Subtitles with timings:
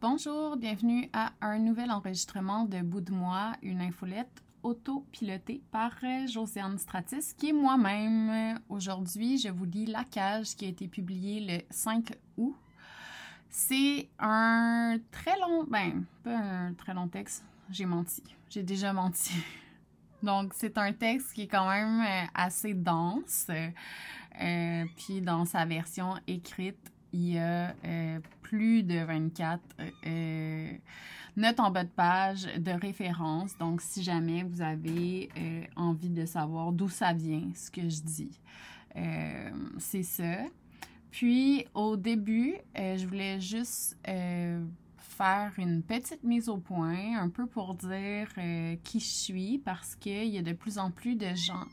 [0.00, 6.26] Bonjour, bienvenue à un nouvel enregistrement de Bout de moi, une infolette autopilotée par euh,
[6.26, 8.58] Josiane Stratis, qui est moi-même.
[8.70, 12.56] Aujourd'hui, je vous lis La Cage qui a été publié le 5 août.
[13.50, 19.34] C'est un très long, ben, pas un très long texte, j'ai menti, j'ai déjà menti.
[20.22, 23.48] Donc, c'est un texte qui est quand même euh, assez dense.
[23.50, 29.60] Euh, puis, dans sa version écrite, il y a euh, plus de 24
[30.06, 30.72] euh,
[31.36, 33.56] notes en bas de page de référence.
[33.58, 38.02] Donc, si jamais vous avez euh, envie de savoir d'où ça vient, ce que je
[38.02, 38.40] dis,
[39.78, 40.38] c'est ça.
[41.10, 47.74] Puis, au début, je voulais juste faire une petite mise au point, un peu pour
[47.74, 48.28] dire
[48.82, 51.66] qui je suis, parce qu'il y a de plus en plus de gens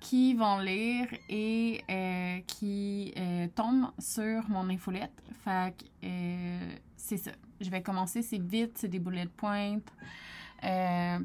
[0.00, 5.22] qui vont lire et euh, qui euh, tombent sur mon infolette.
[5.44, 7.32] Fait que euh, c'est ça.
[7.60, 9.80] Je vais commencer, c'est vite, c'est des bullet points.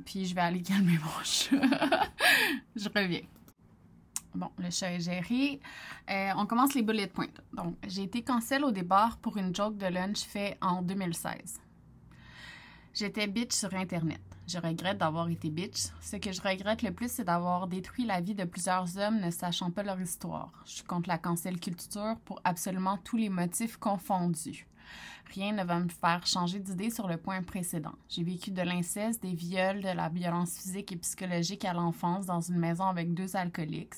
[0.06, 2.10] puis je vais aller calmer mon chat.
[2.76, 3.24] je reviens.
[4.34, 5.60] Bon, le chat est géré.
[6.38, 7.28] on commence les bullet points.
[7.54, 11.60] Donc, j'ai été cancel au départ pour une joke de lunch fait en 2016.
[12.94, 14.31] J'étais bitch sur Internet.
[14.52, 15.88] Je regrette d'avoir été bitch.
[16.02, 19.32] Ce que je regrette le plus, c'est d'avoir détruit la vie de plusieurs hommes ne
[19.32, 20.52] sachant pas leur histoire.
[20.66, 24.68] Je suis contre la cancel culture pour absolument tous les motifs confondus.
[25.34, 27.94] Rien ne va me faire changer d'idée sur le point précédent.
[28.10, 32.42] J'ai vécu de l'inceste, des viols, de la violence physique et psychologique à l'enfance dans
[32.42, 33.96] une maison avec deux alcooliques.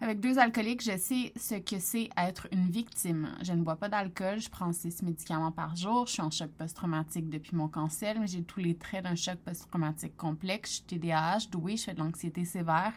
[0.00, 3.28] Avec deux alcooliques, je sais ce que c'est être une victime.
[3.42, 6.50] Je ne bois pas d'alcool, je prends six médicaments par jour, je suis en choc
[6.50, 10.70] post-traumatique depuis mon cancer, mais j'ai tous les traits d'un choc post-traumatique complexe.
[10.70, 12.92] Je suis TDAH, douée, je fais de l'anxiété sévère.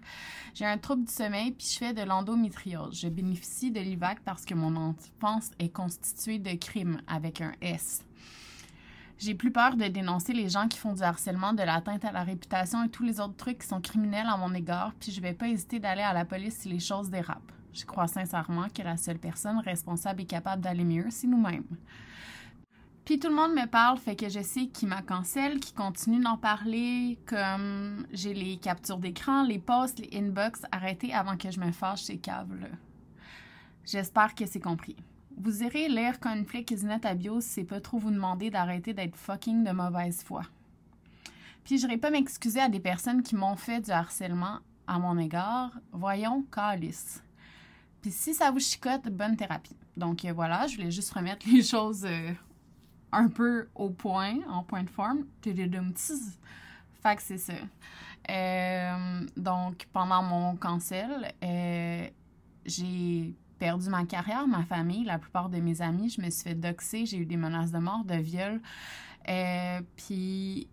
[0.53, 2.99] J'ai un trouble du sommeil, puis je fais de l'endométriose.
[2.99, 8.03] Je bénéficie de l'IVAC parce que mon enfance est constituée de crimes avec un S.
[9.19, 12.23] J'ai plus peur de dénoncer les gens qui font du harcèlement, de l'atteinte à la
[12.23, 15.33] réputation et tous les autres trucs qui sont criminels à mon égard, puis je vais
[15.33, 17.51] pas hésiter d'aller à la police si les choses dérapent.
[17.73, 21.65] Je crois sincèrement que la seule personne responsable et capable d'aller mieux, c'est nous-mêmes.
[23.05, 26.19] Puis tout le monde me parle, fait que je sais qui m'a cancel, qui continue
[26.19, 31.59] d'en parler, comme j'ai les captures d'écran, les posts, les inbox, arrêtez avant que je
[31.59, 32.67] me fâche ces caves-là.
[33.85, 34.97] J'espère que c'est compris.
[35.39, 39.15] Vous irez lire Conflict is not abuse si c'est pas trop vous demander d'arrêter d'être
[39.15, 40.41] fucking de mauvaise foi.
[41.63, 45.71] Puis je pas m'excuser à des personnes qui m'ont fait du harcèlement à mon égard.
[45.91, 47.21] Voyons, calice.
[48.01, 49.75] Puis si ça vous chicote, bonne thérapie.
[49.95, 52.31] Donc euh, voilà, je voulais juste remettre les choses euh,
[53.11, 55.25] un peu au point, en point de forme.
[55.43, 57.53] Fait que c'est ça.
[58.29, 61.31] Euh, donc pendant mon cancel,
[62.65, 66.09] j'ai perdu ma carrière, ma famille, la plupart de mes amis.
[66.09, 68.61] Je me suis fait doxer, j'ai eu des menaces de mort, de viol.
[69.27, 70.67] Euh, puis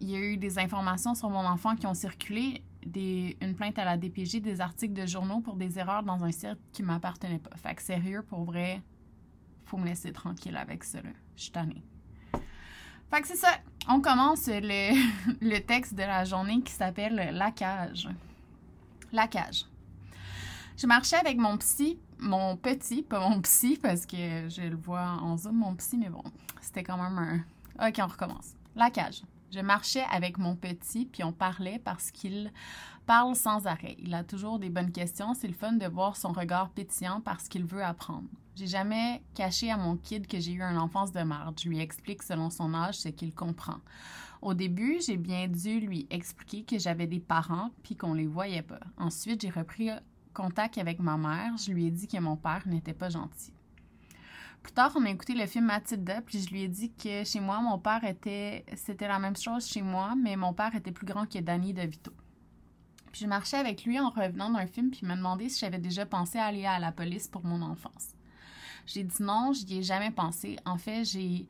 [0.00, 2.62] il y a eu des informations sur mon enfant qui ont circulé,
[2.94, 6.58] une plainte à la DPJ, des articles de journaux pour des erreurs dans un site
[6.72, 7.56] qui m'appartenait pas.
[7.56, 8.82] Fait que sérieux, pour vrai,
[9.64, 11.00] faut me laisser tranquille avec ça.
[11.36, 11.82] Je suis tannée.
[13.10, 13.58] Fait que c'est ça.
[13.88, 14.94] On commence le,
[15.40, 18.08] le texte de la journée qui s'appelle La cage.
[19.12, 19.64] La cage.
[20.76, 25.18] Je marchais avec mon psy mon petit, pas mon psy, parce que je le vois
[25.22, 26.22] en zoom, mon psy, mais bon,
[26.60, 27.88] c'était quand même un.
[27.88, 28.54] Ok, on recommence.
[28.74, 29.22] La cage.
[29.50, 32.52] Je marchais avec mon petit, puis on parlait parce qu'il
[33.06, 33.96] parle sans arrêt.
[33.98, 35.32] Il a toujours des bonnes questions.
[35.32, 38.28] C'est le fun de voir son regard pétillant parce qu'il veut apprendre.
[38.54, 41.58] J'ai jamais caché à mon kid que j'ai eu une enfance de marde.
[41.58, 43.78] Je lui explique selon son âge ce qu'il comprend.
[44.42, 48.62] Au début, j'ai bien dû lui expliquer que j'avais des parents puis qu'on les voyait
[48.62, 48.80] pas.
[48.98, 49.90] Ensuite, j'ai repris
[50.38, 53.52] contact avec ma mère, je lui ai dit que mon père n'était pas gentil.
[54.62, 57.40] Plus tard, on a écouté le film Mathilda, puis je lui ai dit que chez
[57.40, 58.64] moi, mon père était.
[58.76, 62.12] C'était la même chose chez moi, mais mon père était plus grand que Danny DeVito.
[63.10, 65.78] Puis je marchais avec lui en revenant d'un film, puis il m'a demandé si j'avais
[65.78, 68.14] déjà pensé à aller à la police pour mon enfance.
[68.86, 70.56] J'ai dit non, je n'y ai jamais pensé.
[70.64, 71.48] En fait, j'y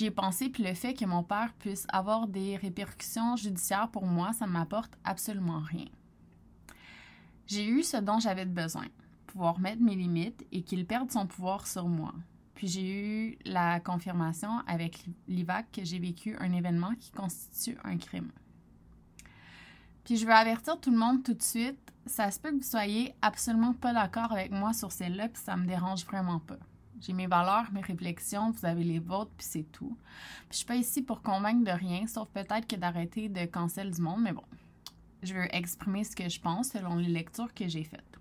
[0.00, 4.32] ai pensé, puis le fait que mon père puisse avoir des répercussions judiciaires pour moi,
[4.32, 5.86] ça ne m'apporte absolument rien.
[7.48, 8.84] J'ai eu ce dont j'avais besoin,
[9.26, 12.12] pouvoir mettre mes limites et qu'il perde son pouvoir sur moi.
[12.54, 17.96] Puis j'ai eu la confirmation avec l'IVAC que j'ai vécu un événement qui constitue un
[17.96, 18.30] crime.
[20.04, 22.62] Puis je veux avertir tout le monde tout de suite, ça se peut que vous
[22.62, 26.58] soyez absolument pas d'accord avec moi sur celle-là, puis ça me dérange vraiment pas.
[27.00, 29.96] J'ai mes valeurs, mes réflexions, vous avez les vôtres, puis c'est tout.
[30.50, 33.90] Puis je suis pas ici pour convaincre de rien, sauf peut-être que d'arrêter de cancel
[33.90, 34.44] du monde, mais bon,
[35.22, 38.18] je veux exprimer ce que je pense selon les lectures que j'ai faites.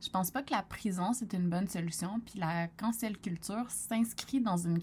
[0.00, 4.40] Je pense pas que la prison, c'est une bonne solution, puis la cancel culture s'inscrit
[4.40, 4.80] dans une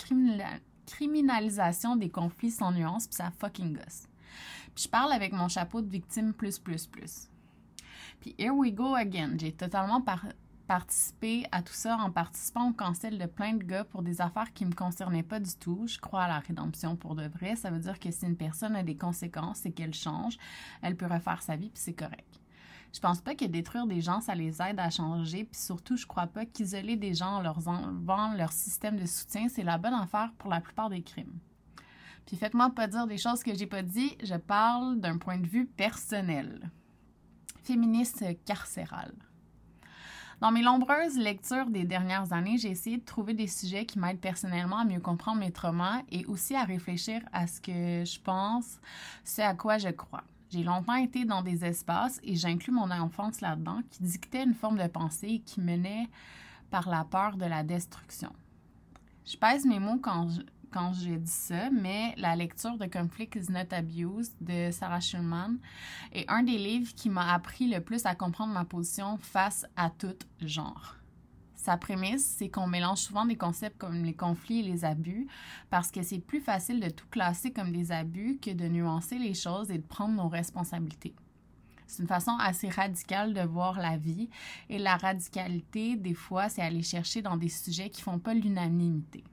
[0.85, 4.07] criminalisation des conflits sans nuance, puis ça fucking gosse.
[4.73, 7.27] Puis je parle avec mon chapeau de victime plus, plus, plus.
[8.21, 9.35] Puis here we go again.
[9.37, 10.03] J'ai totalement
[10.69, 14.53] participé à tout ça en participant au cancel de plein de gars pour des affaires
[14.53, 15.87] qui me concernaient pas du tout.
[15.87, 17.55] Je crois à la rédemption pour de vrai.
[17.55, 20.37] Ça veut dire que si une personne a des conséquences et qu'elle change,
[20.83, 22.39] elle peut refaire sa vie, puis c'est correct.
[22.93, 26.05] Je pense pas que détruire des gens, ça les aide à changer, puis surtout, je
[26.05, 29.95] crois pas qu'isoler des gens en leur enlevant leur système de soutien, c'est la bonne
[29.95, 31.39] affaire pour la plupart des crimes.
[32.27, 35.47] Puis faites-moi pas dire des choses que j'ai pas dit, je parle d'un point de
[35.47, 36.69] vue personnel.
[37.63, 39.15] Féministe carcérale.
[40.41, 44.21] Dans mes nombreuses lectures des dernières années, j'ai essayé de trouver des sujets qui m'aident
[44.21, 48.79] personnellement à mieux comprendre mes traumas et aussi à réfléchir à ce que je pense,
[49.25, 50.23] ce à quoi je crois.
[50.49, 54.77] J'ai longtemps été dans des espaces, et j'inclus mon enfance là-dedans, qui dictaient une forme
[54.77, 56.07] de pensée qui menait
[56.71, 58.31] par la peur de la destruction.
[59.25, 60.41] Je pèse mes mots quand je,
[60.71, 65.57] quand j'ai dit ça, mais la lecture de Conflict is Not Abuse de Sarah Schulman
[66.11, 69.89] est un des livres qui m'a appris le plus à comprendre ma position face à
[69.89, 70.95] tout genre.
[71.55, 75.27] Sa prémisse, c'est qu'on mélange souvent des concepts comme les conflits et les abus
[75.69, 79.33] parce que c'est plus facile de tout classer comme des abus que de nuancer les
[79.33, 81.15] choses et de prendre nos responsabilités.
[81.85, 84.29] C'est une façon assez radicale de voir la vie
[84.69, 89.23] et la radicalité, des fois, c'est aller chercher dans des sujets qui font pas l'unanimité.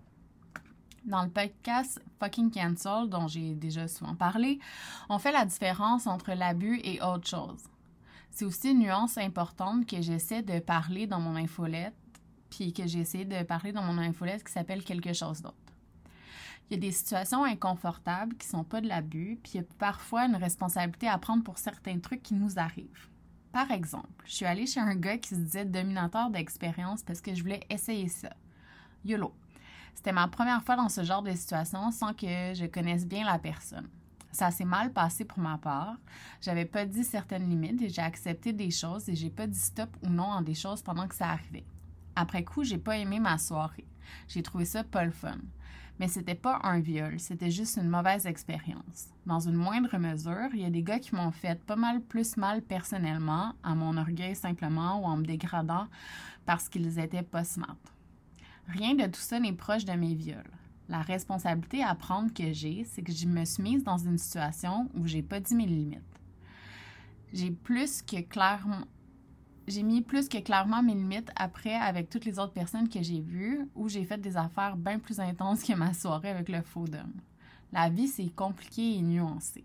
[1.06, 4.58] Dans le podcast Fucking Cancel, dont j'ai déjà souvent parlé,
[5.08, 7.62] on fait la différence entre l'abus et autre chose.
[8.32, 11.94] C'est aussi une nuance importante que j'essaie de parler dans mon infolette
[12.50, 15.54] puis que j'ai essayé de parler dans mon infolette qui s'appelle quelque chose d'autre.
[16.68, 19.66] Il y a des situations inconfortables qui sont pas de l'abus, puis il y a
[19.78, 23.08] parfois une responsabilité à prendre pour certains trucs qui nous arrivent.
[23.52, 27.32] Par exemple, je suis allée chez un gars qui se disait dominateur d'expérience parce que
[27.32, 28.30] je voulais essayer ça.
[29.04, 29.32] YOLO.
[29.96, 33.40] C'était ma première fois dans ce genre de situation sans que je connaisse bien la
[33.40, 33.88] personne.
[34.30, 35.96] Ça s'est mal passé pour ma part.
[36.42, 39.88] J'avais pas dit certaines limites et j'ai accepté des choses et j'ai pas dit stop
[40.02, 41.64] ou non en des choses pendant que ça arrivait.
[42.14, 43.86] Après coup, j'ai pas aimé ma soirée.
[44.28, 45.38] J'ai trouvé ça pas le fun.
[45.98, 49.08] Mais c'était pas un viol, c'était juste une mauvaise expérience.
[49.24, 52.36] Dans une moindre mesure, il y a des gars qui m'ont fait pas mal plus
[52.36, 55.88] mal personnellement, à mon orgueil simplement, ou en me dégradant
[56.44, 57.78] parce qu'ils étaient pas smart.
[58.68, 60.50] Rien de tout ça n'est proche de mes viols.
[60.88, 64.88] La responsabilité à prendre que j'ai, c'est que je me suis mise dans une situation
[64.94, 66.02] où j'ai pas dit mes limites.
[67.32, 68.84] J'ai plus que clairement
[69.66, 73.20] j'ai mis plus que clairement mes limites après avec toutes les autres personnes que j'ai
[73.20, 76.86] vues où j'ai fait des affaires bien plus intenses que ma soirée avec le faux
[76.86, 77.14] d'homme.
[77.72, 79.64] La vie, c'est compliqué et nuancé.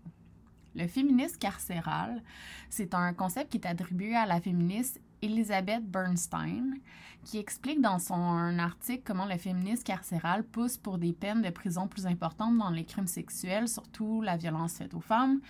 [0.74, 2.22] Le féminisme carcéral,
[2.70, 6.78] c'est un concept qui est attribué à la féministe Elizabeth Bernstein,
[7.24, 11.86] qui explique dans son article comment le féminisme carcéral pousse pour des peines de prison
[11.86, 15.40] plus importantes dans les crimes sexuels, surtout la violence faite aux femmes,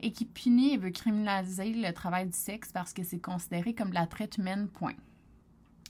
[0.00, 3.90] et qui punit et veut criminaliser le travail du sexe parce que c'est considéré comme
[3.90, 4.94] de la traite humaine, point.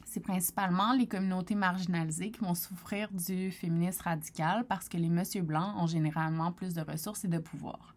[0.04, 5.42] C'est principalement les communautés marginalisées qui vont souffrir du féminisme radical parce que les messieurs
[5.42, 7.95] blancs ont généralement plus de ressources et de pouvoir.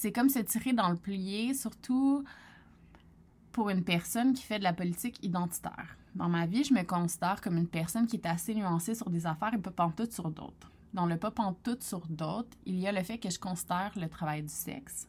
[0.00, 2.22] C'est comme se tirer dans le plié, surtout
[3.50, 5.96] pour une personne qui fait de la politique identitaire.
[6.14, 9.26] Dans ma vie, je me considère comme une personne qui est assez nuancée sur des
[9.26, 10.70] affaires et pas pantoute sur d'autres.
[10.94, 14.08] Dans le pas pantoute sur d'autres, il y a le fait que je considère le
[14.08, 15.08] travail du sexe,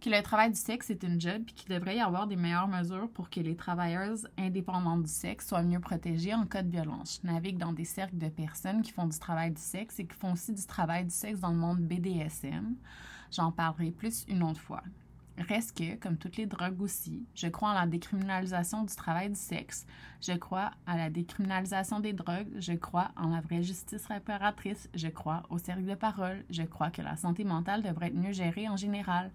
[0.00, 2.68] que le travail du sexe est une job et qu'il devrait y avoir des meilleures
[2.68, 7.20] mesures pour que les travailleuses indépendantes du sexe soient mieux protégées en cas de violence.
[7.20, 10.14] Je navigue dans des cercles de personnes qui font du travail du sexe et qui
[10.14, 12.76] font aussi du travail du sexe dans le monde BDSM.
[13.34, 14.82] J'en parlerai plus une autre fois.
[15.36, 19.34] Reste que, comme toutes les drogues aussi, je crois en la décriminalisation du travail du
[19.34, 19.84] sexe,
[20.22, 25.08] je crois à la décriminalisation des drogues, je crois en la vraie justice réparatrice, je
[25.08, 28.68] crois au cercle de parole, je crois que la santé mentale devrait être mieux gérée
[28.68, 29.32] en général.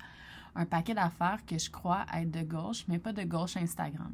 [0.55, 4.13] Un paquet d'affaires que je crois être de gauche, mais pas de gauche Instagram.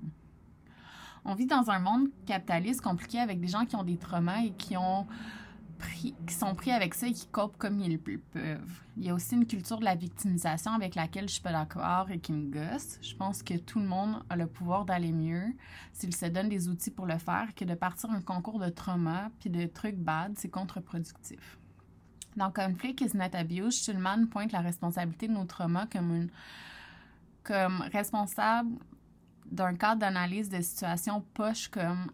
[1.23, 4.51] On vit dans un monde capitaliste compliqué avec des gens qui ont des traumas et
[4.51, 5.05] qui ont
[6.27, 8.81] qui sont pris avec ça et qui copent comme ils peuvent.
[8.97, 12.09] Il y a aussi une culture de la victimisation avec laquelle je suis pas d'accord
[12.09, 12.97] et qui me gosse.
[13.01, 15.53] Je pense que tout le monde a le pouvoir d'aller mieux
[15.93, 19.29] s'il se donne des outils pour le faire que de partir un concours de trauma
[19.39, 21.57] puis de trucs bad, c'est contre-productif.
[22.35, 26.27] Dans Conflict is not abuse, Schulman pointe la responsabilité de nos traumas comme
[27.43, 28.71] comme responsable
[29.45, 32.11] d'un cadre d'analyse de situation poche comme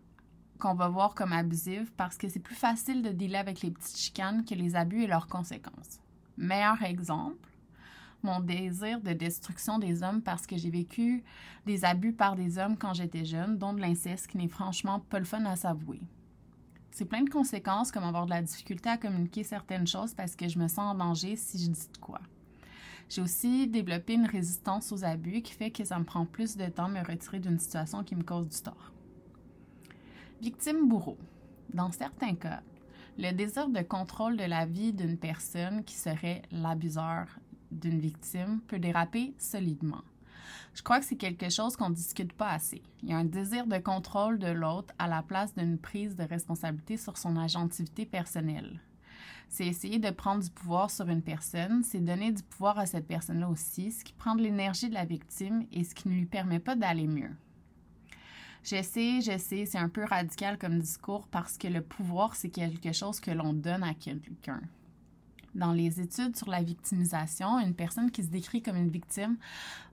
[0.61, 3.97] qu'on va voir comme abusive parce que c'est plus facile de dealer avec les petites
[3.97, 5.99] chicanes que les abus et leurs conséquences.
[6.37, 7.49] Meilleur exemple,
[8.23, 11.23] mon désir de destruction des hommes parce que j'ai vécu
[11.65, 15.17] des abus par des hommes quand j'étais jeune, dont de l'inceste qui n'est franchement pas
[15.17, 16.01] le fun à s'avouer.
[16.91, 20.47] C'est plein de conséquences comme avoir de la difficulté à communiquer certaines choses parce que
[20.47, 22.21] je me sens en danger si je dis de quoi.
[23.09, 26.67] J'ai aussi développé une résistance aux abus qui fait que ça me prend plus de
[26.67, 28.93] temps de me retirer d'une situation qui me cause du tort.
[30.41, 31.19] Victime bourreau.
[31.71, 32.63] Dans certains cas,
[33.19, 37.27] le désir de contrôle de la vie d'une personne qui serait l'abuseur
[37.69, 40.01] d'une victime peut déraper solidement.
[40.73, 42.81] Je crois que c'est quelque chose qu'on ne discute pas assez.
[43.03, 46.23] Il y a un désir de contrôle de l'autre à la place d'une prise de
[46.23, 48.81] responsabilité sur son agentivité personnelle.
[49.47, 53.05] C'est essayer de prendre du pouvoir sur une personne, c'est donner du pouvoir à cette
[53.05, 56.25] personne-là aussi, ce qui prend de l'énergie de la victime et ce qui ne lui
[56.25, 57.35] permet pas d'aller mieux.
[58.63, 62.49] Je sais, je sais, c'est un peu radical comme discours parce que le pouvoir, c'est
[62.49, 64.61] quelque chose que l'on donne à quelqu'un.
[65.55, 69.37] Dans les études sur la victimisation, une personne qui se décrit comme une victime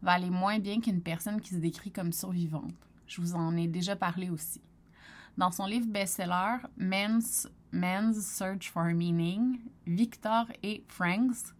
[0.02, 2.74] va aller moins bien qu'une personne qui se décrit comme survivante.
[3.06, 4.60] Je vous en ai déjà parlé aussi.
[5.38, 7.48] Dans son livre best-seller Men's,
[8.20, 11.54] Search for Meaning, Victor et Franks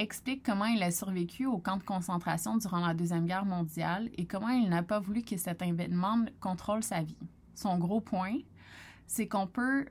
[0.00, 4.24] expliquent comment il a survécu au camp de concentration durant la Deuxième Guerre mondiale et
[4.24, 7.18] comment il n'a pas voulu que cet événement contrôle sa vie.
[7.54, 8.38] Son gros point,
[9.06, 9.86] c'est qu'on peut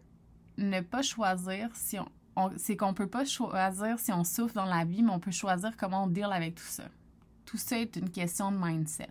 [0.58, 1.98] ne pas choisir si
[2.36, 5.78] on, qu'on peut pas choisir si on souffre dans la vie, mais on peut choisir
[5.78, 6.86] comment on deal avec tout ça.
[7.46, 9.10] Tout ça est une question de mindset.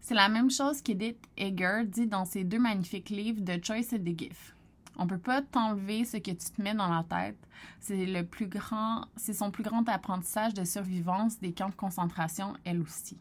[0.00, 4.00] C'est la même chose qu'Edith Eger dit dans ses deux magnifiques livres The Choice et
[4.00, 4.54] The Gift.
[5.02, 7.38] On peut pas t'enlever ce que tu te mets dans la tête.
[7.80, 12.52] C'est le plus grand, c'est son plus grand apprentissage de survivance des camps de concentration,
[12.64, 13.16] elle aussi.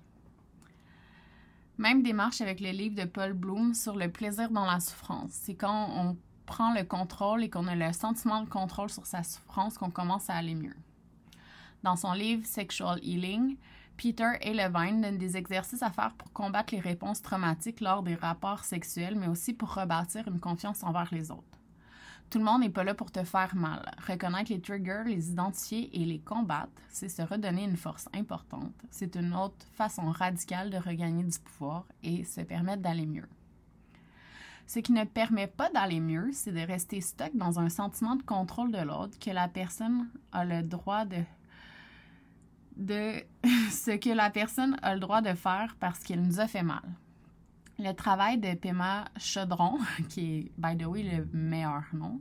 [1.77, 5.31] Même démarche avec le livre de Paul Bloom sur le plaisir dans la souffrance.
[5.31, 9.23] C'est quand on prend le contrôle et qu'on a le sentiment de contrôle sur sa
[9.23, 10.75] souffrance qu'on commence à aller mieux.
[11.83, 13.55] Dans son livre Sexual Healing,
[13.95, 18.65] Peter et Levine des exercices à faire pour combattre les réponses traumatiques lors des rapports
[18.65, 21.58] sexuels, mais aussi pour rebâtir une confiance envers les autres.
[22.29, 23.83] Tout le monde n'est pas là pour te faire mal.
[24.07, 28.73] Reconnaître les triggers, les identifier et les combattre, c'est se redonner une force importante.
[28.91, 33.27] C'est une autre façon radicale de regagner du pouvoir et se permettre d'aller mieux.
[34.67, 38.21] Ce qui ne permet pas d'aller mieux, c'est de rester stock dans un sentiment de
[38.21, 41.23] contrôle de l'autre, que la personne a le droit de
[43.71, 46.83] ce que la personne a le droit de faire parce qu'elle nous a fait mal.
[47.79, 52.19] Le travail de Pema Chaudron, qui est, by the way, le meilleur nom,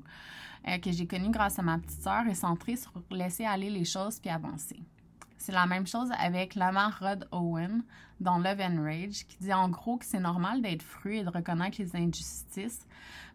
[0.68, 3.84] euh, que j'ai connu grâce à ma petite sœur, est centré sur laisser aller les
[3.84, 4.80] choses puis avancer.
[5.36, 7.82] C'est la même chose avec Lamar Rod Owen
[8.20, 11.30] dans Love and Rage, qui dit en gros que c'est normal d'être fru et de
[11.30, 12.86] reconnaître les injustices,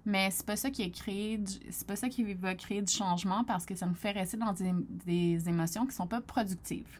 [0.06, 3.44] mais c'est pas ça qui est créé, c'est pas ça qui va créer du changement
[3.44, 4.74] parce que ça nous fait rester dans des,
[5.06, 7.00] des émotions qui sont pas productives.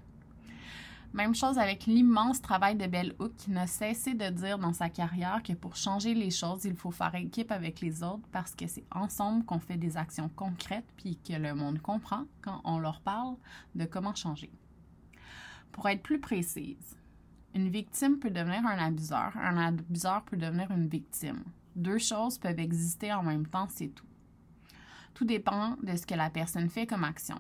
[1.14, 4.90] Même chose avec l'immense travail de Bell Hook qui n'a cessé de dire dans sa
[4.90, 8.66] carrière que pour changer les choses, il faut faire équipe avec les autres parce que
[8.66, 13.00] c'est ensemble qu'on fait des actions concrètes puis que le monde comprend quand on leur
[13.02, 13.36] parle
[13.76, 14.52] de comment changer.
[15.72, 16.98] Pour être plus précise,
[17.54, 21.44] une victime peut devenir un abuseur, un abuseur peut devenir une victime.
[21.76, 24.08] Deux choses peuvent exister en même temps, c'est tout.
[25.14, 27.40] Tout dépend de ce que la personne fait comme action.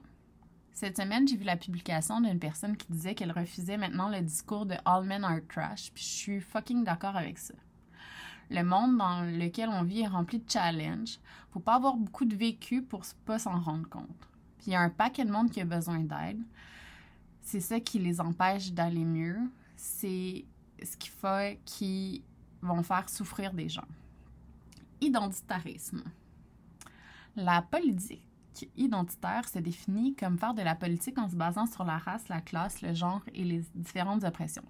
[0.74, 4.66] Cette semaine, j'ai vu la publication d'une personne qui disait qu'elle refusait maintenant le discours
[4.66, 7.54] de All Men Are Trash, puis je suis fucking d'accord avec ça.
[8.50, 11.20] Le monde dans lequel on vit est rempli de challenges.
[11.52, 14.30] Faut pas avoir beaucoup de vécu pour pas s'en rendre compte.
[14.58, 16.42] Puis il y a un paquet de monde qui a besoin d'aide
[17.44, 19.38] c'est ça qui les empêche d'aller mieux.
[19.76, 20.46] C'est
[20.82, 22.24] ce qui fait qu'ils
[22.62, 23.88] vont faire souffrir des gens.
[25.02, 26.04] Identitarisme.
[27.36, 28.26] La politique
[28.76, 32.42] identitaire se définit comme faire de la politique en se basant sur la race, la
[32.42, 34.66] classe, le genre et les différentes oppressions.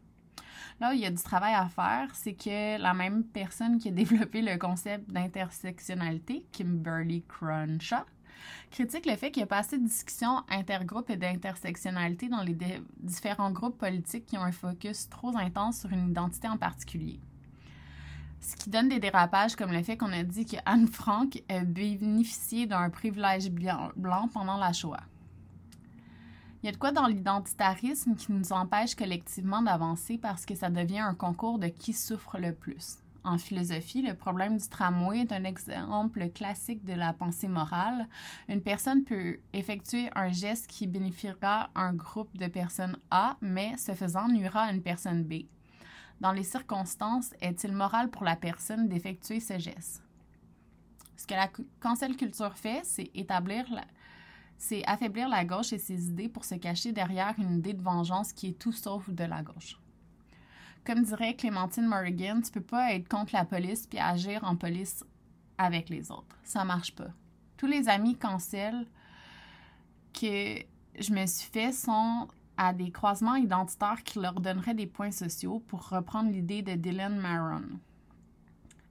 [0.80, 3.92] Là, il y a du travail à faire, c'est que la même personne qui a
[3.92, 8.06] développé le concept d'intersectionnalité, Kimberly Crenshaw,
[8.72, 12.58] critique le fait qu'il n'y a pas assez de discussions intergroupes et d'intersectionnalité dans les
[12.98, 17.20] différents groupes politiques qui ont un focus trop intense sur une identité en particulier.
[18.44, 21.62] Ce qui donne des dérapages comme le fait qu'on a dit que Anne Frank a
[21.62, 25.04] bénéficié d'un privilège blanc pendant la Shoah.
[26.62, 30.70] Il y a de quoi dans l'identitarisme qui nous empêche collectivement d'avancer parce que ça
[30.70, 35.32] devient un concours de qui souffre le plus en philosophie, le problème du tramway est
[35.32, 38.08] un exemple classique de la pensée morale.
[38.50, 43.94] Une personne peut effectuer un geste qui bénéficiera un groupe de personnes A, mais ce
[43.94, 45.46] faisant nuira à une personne B.
[46.24, 50.02] Dans les circonstances, est-il moral pour la personne d'effectuer ce geste?
[51.18, 51.50] Ce que la
[51.82, 53.66] cancel culture fait, c'est établir
[54.58, 58.32] c'est affaiblir la gauche et ses idées pour se cacher derrière une idée de vengeance
[58.32, 59.78] qui est tout sauf de la gauche.
[60.86, 65.04] Comme dirait Clémentine Morrigan, tu peux pas être contre la police puis agir en police
[65.58, 66.38] avec les autres.
[66.46, 67.12] Ça marche pas.
[67.58, 68.88] Tous les amis cancel
[70.14, 70.64] que
[70.98, 72.30] je me suis fait sont
[72.64, 77.20] à des croisements identitaires qui leur donneraient des points sociaux pour reprendre l'idée de Dylan
[77.20, 77.64] Maron.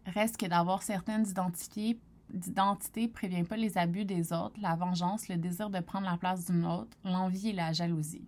[0.06, 1.98] Reste que d'avoir certaines identités
[2.32, 6.46] d'identité prévient pas les abus des autres, la vengeance, le désir de prendre la place
[6.46, 8.26] d'une autre, l'envie et la jalousie.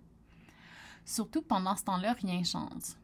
[1.04, 2.96] Surtout pendant ce temps-là, rien change.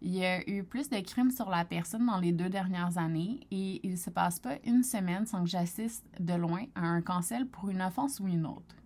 [0.00, 3.40] Il y a eu plus de crimes sur la personne dans les deux dernières années
[3.50, 7.02] et il ne se passe pas une semaine sans que j'assiste de loin à un
[7.02, 8.76] cancel pour une offense ou une autre.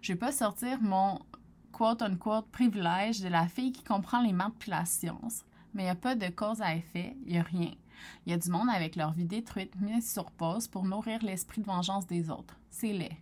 [0.00, 1.18] Je vais pas sortir mon
[1.76, 5.90] quote-unquote privilège de la fille qui comprend les maths puis la science, mais il n'y
[5.90, 7.72] a pas de cause à effet, il n'y a rien.
[8.24, 11.60] Il y a du monde avec leur vie détruite mise sur pause pour nourrir l'esprit
[11.60, 12.58] de vengeance des autres.
[12.70, 13.18] C'est laid.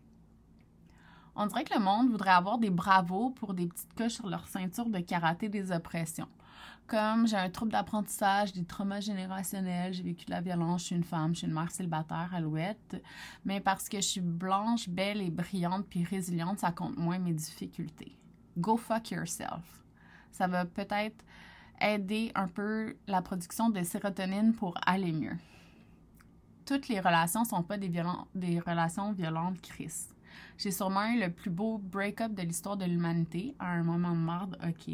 [1.35, 4.47] On dirait que le monde voudrait avoir des bravos pour des petites coches sur leur
[4.47, 6.29] ceinture de karaté des oppressions.
[6.87, 10.97] Comme j'ai un trouble d'apprentissage, des traumas générationnels, j'ai vécu de la violence, je suis
[10.97, 13.03] une femme, je suis une mère célibataire, alouette.
[13.45, 17.33] Mais parce que je suis blanche, belle et brillante puis résiliente, ça compte moins mes
[17.33, 18.17] difficultés.
[18.59, 19.83] Go fuck yourself.
[20.33, 21.25] Ça va peut-être
[21.81, 25.37] aider un peu la production de sérotonine pour aller mieux.
[26.67, 27.91] Toutes les relations sont pas des,
[28.35, 29.93] des relations violentes, Chris.
[30.57, 34.21] J'ai sûrement eu le plus beau break-up de l'histoire de l'humanité à un moment de
[34.21, 34.85] merde, ok.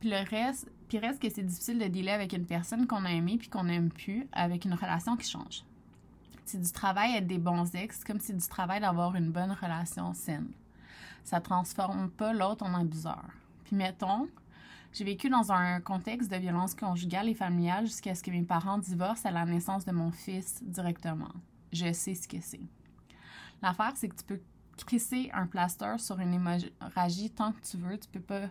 [0.00, 3.10] Puis le reste, puis reste que c'est difficile de dealer avec une personne qu'on a
[3.10, 5.64] aimée puis qu'on n'aime plus avec une relation qui change.
[6.44, 10.14] C'est du travail être des bons ex, comme c'est du travail d'avoir une bonne relation
[10.14, 10.48] saine.
[11.26, 13.24] Ça transforme pas l'autre en abuseur.
[13.64, 14.28] Puis mettons,
[14.92, 18.78] j'ai vécu dans un contexte de violence conjugale et familiale jusqu'à ce que mes parents
[18.78, 21.32] divorcent à la naissance de mon fils directement.
[21.72, 22.60] Je sais ce que c'est.
[23.60, 24.40] L'affaire, c'est que tu peux
[24.76, 27.98] crisser un plaster sur une hémorragie tant que tu veux.
[27.98, 28.48] Tu peux pas.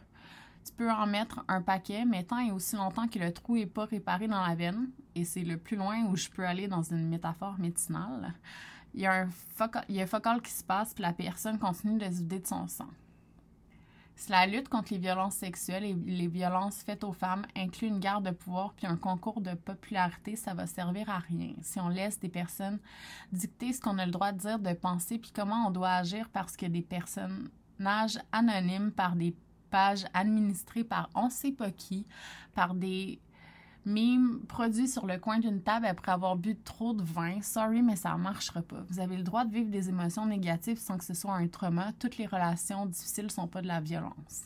[0.80, 4.28] En mettre un paquet, mais tant et aussi longtemps que le trou n'est pas réparé
[4.28, 7.60] dans la veine, et c'est le plus loin où je peux aller dans une métaphore
[7.60, 8.34] médicinale,
[8.96, 9.30] il y a un
[10.08, 12.90] focal, qui se passe, puis la personne continue de se vider de son sang.
[14.16, 18.00] Si la lutte contre les violences sexuelles et les violences faites aux femmes inclut une
[18.00, 21.52] guerre de pouvoir puis un concours de popularité, ça va servir à rien.
[21.62, 22.80] Si on laisse des personnes
[23.34, 26.30] dicter ce qu'on a le droit de dire, de penser, puis comment on doit agir
[26.30, 29.36] parce que des personnages anonymes par des
[29.70, 32.08] pages administrées par on sait pas qui,
[32.54, 33.20] par des
[33.86, 37.42] mime produit sur le coin d'une table après avoir bu trop de vin.
[37.42, 38.84] Sorry, mais ça ne marchera pas.
[38.90, 41.94] Vous avez le droit de vivre des émotions négatives sans que ce soit un trauma.
[42.00, 44.46] Toutes les relations difficiles ne sont pas de la violence.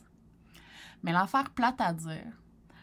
[1.04, 2.34] Mais l'affaire plate à dire,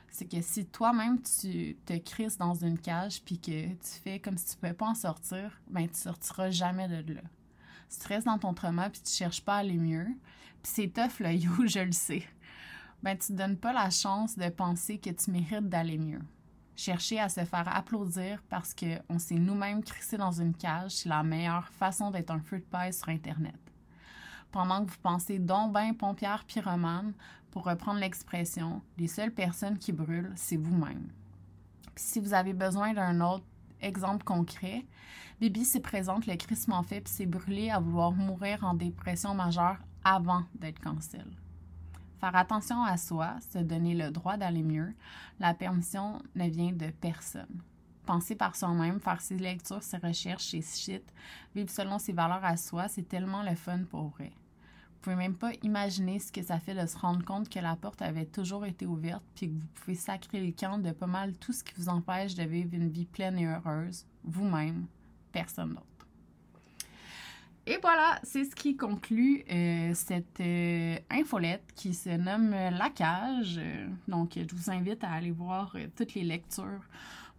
[0.09, 4.39] c'est que si toi-même tu te crises dans une cage puis que tu fais comme
[4.39, 7.21] si tu ne pouvais pas en sortir, ben tu sortiras jamais de là.
[7.89, 10.07] Si tu restes dans ton trauma puis tu cherches pas à aller mieux,
[10.63, 12.25] puis c'est tough là, yo, je le sais.
[13.03, 16.23] Ben tu te donnes pas la chance de penser que tu mérites d'aller mieux
[16.77, 21.23] chercher à se faire applaudir parce qu'on s'est nous-mêmes crissé dans une cage, c'est la
[21.23, 23.57] meilleure façon d'être un feu de paille sur Internet.
[24.53, 27.13] Pendant que vous pensez donc pompière pyromane,
[27.51, 31.09] pour reprendre l'expression, les seules personnes qui brûlent, c'est vous-même.
[31.97, 33.45] si vous avez besoin d'un autre
[33.81, 34.85] exemple concret,
[35.41, 39.79] Bibi s'est présente le crissement fait puis s'est brûlé à vouloir mourir en dépression majeure
[40.05, 41.27] avant d'être cancel.
[42.21, 44.95] Faire attention à soi, se donner le droit d'aller mieux,
[45.39, 47.63] la permission ne vient de personne.
[48.07, 51.03] Penser par soi-même, faire ses lectures, ses recherches, ses shit,
[51.55, 54.33] vivre selon ses valeurs à soi, c'est tellement le fun pour vrai.
[54.33, 57.77] Vous pouvez même pas imaginer ce que ça fait de se rendre compte que la
[57.77, 61.37] porte avait toujours été ouverte puis que vous pouvez sacrer le camp de pas mal
[61.37, 64.87] tout ce qui vous empêche de vivre une vie pleine et heureuse, vous-même,
[65.33, 65.96] personne d'autre.
[67.69, 73.61] Et voilà, c'est ce qui conclut euh, cette euh, infolette qui se nomme La Cage.
[74.07, 76.85] donc, je vous invite à aller voir euh, toutes les lectures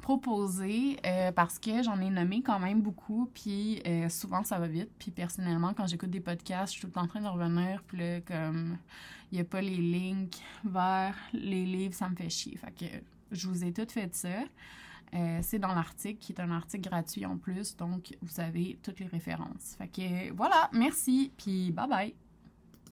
[0.02, 0.98] proposées
[1.36, 4.90] parce que j'en ai nommé quand même beaucoup, puis souvent ça va vite.
[5.00, 8.22] Puis personnellement, quand j'écoute des podcasts, je suis tout en train de revenir, puis là,
[8.22, 8.78] comme
[9.32, 12.58] il n'y a pas les links vers les livres, ça me fait chier.
[12.58, 12.86] Fait que
[13.32, 14.30] je vous ai toutes fait ça.
[15.14, 19.00] Euh, c'est dans l'article, qui est un article gratuit en plus, donc vous avez toutes
[19.00, 19.76] les références.
[19.78, 22.27] Fait que voilà, merci, puis bye bye!